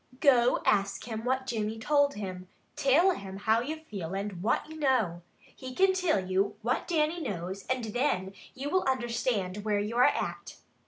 Go 0.19 0.63
ask 0.65 1.03
him 1.07 1.23
what 1.25 1.45
Jimmy 1.45 1.77
told 1.77 2.15
him. 2.15 2.47
Till 2.75 3.11
him 3.11 3.37
how 3.37 3.61
you 3.61 3.77
feel 3.77 4.15
and 4.15 4.41
what 4.41 4.67
you 4.67 4.79
know. 4.79 5.21
He 5.55 5.75
can 5.75 5.93
till 5.93 6.19
you 6.25 6.55
what 6.63 6.87
Dannie 6.87 7.21
knows 7.21 7.67
and 7.67 7.85
thin 7.85 8.33
you 8.55 8.71
will 8.71 8.81
understand 8.85 9.57
where 9.63 9.77
you 9.79 9.97
are 9.97 10.05
at." 10.05 10.55